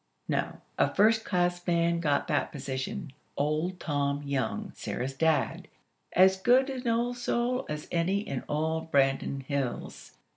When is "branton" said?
8.91-9.43